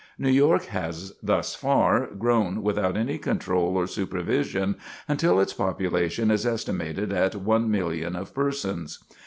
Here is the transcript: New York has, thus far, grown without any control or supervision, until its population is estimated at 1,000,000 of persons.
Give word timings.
New 0.17 0.31
York 0.31 0.63
has, 0.65 1.13
thus 1.21 1.53
far, 1.53 2.07
grown 2.07 2.63
without 2.63 2.97
any 2.97 3.19
control 3.19 3.77
or 3.77 3.85
supervision, 3.85 4.77
until 5.07 5.39
its 5.39 5.53
population 5.53 6.31
is 6.31 6.43
estimated 6.43 7.13
at 7.13 7.33
1,000,000 7.33 8.15
of 8.19 8.33
persons. 8.33 9.03